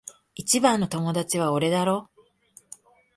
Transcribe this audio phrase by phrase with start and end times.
[0.33, 2.09] 一番の友達は俺だろ？